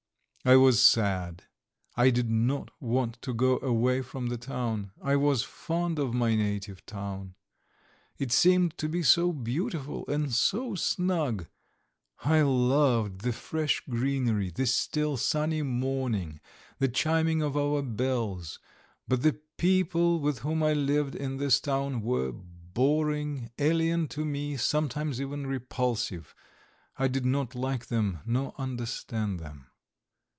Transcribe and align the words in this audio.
I 0.43 0.55
was 0.55 0.79
sad, 0.81 1.43
and 1.95 2.11
did 2.15 2.27
not 2.27 2.71
want 2.81 3.21
to 3.21 3.31
go 3.31 3.59
away 3.59 4.01
from 4.01 4.25
the 4.29 4.39
town. 4.39 4.89
I 4.99 5.15
was 5.15 5.43
fond 5.43 5.99
of 5.99 6.15
my 6.15 6.35
native 6.35 6.83
town. 6.87 7.35
It 8.17 8.31
seemed 8.31 8.75
to 8.79 8.89
be 8.89 9.03
so 9.03 9.33
beautiful 9.33 10.03
and 10.07 10.33
so 10.33 10.73
snug! 10.73 11.45
I 12.25 12.41
loved 12.41 13.21
the 13.21 13.33
fresh 13.33 13.83
greenery, 13.87 14.49
the 14.49 14.65
still, 14.65 15.15
sunny 15.15 15.61
morning, 15.61 16.39
the 16.79 16.87
chiming 16.87 17.43
of 17.43 17.55
our 17.55 17.83
bells; 17.83 18.57
but 19.07 19.21
the 19.21 19.39
people 19.57 20.19
with 20.19 20.39
whom 20.39 20.63
I 20.63 20.73
lived 20.73 21.13
in 21.13 21.37
this 21.37 21.59
town 21.59 22.01
were 22.01 22.31
boring, 22.31 23.51
alien 23.59 24.07
to 24.07 24.25
me, 24.25 24.57
sometimes 24.57 25.21
even 25.21 25.45
repulsive. 25.45 26.33
I 26.97 27.07
did 27.07 27.27
not 27.27 27.53
like 27.53 27.85
them 27.85 28.21
nor 28.25 28.55
understand 28.57 29.39
them. 29.39 29.67